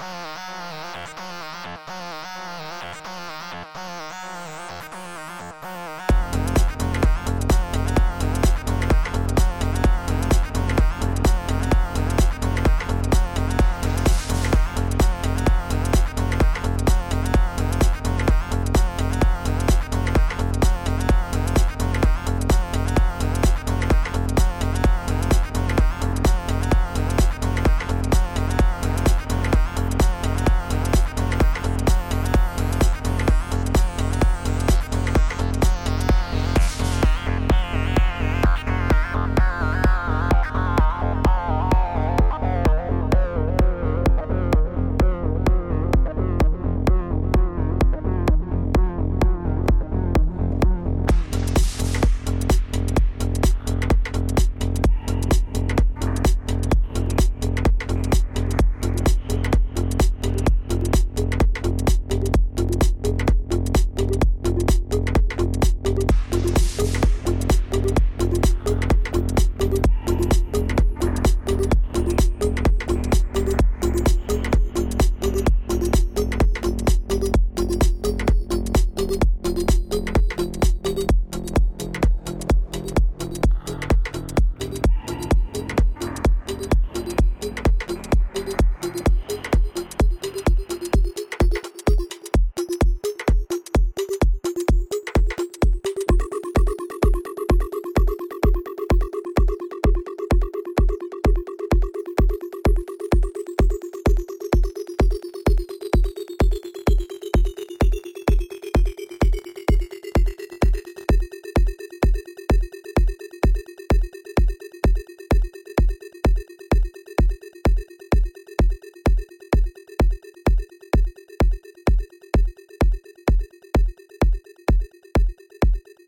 Uh-huh. 0.00 0.49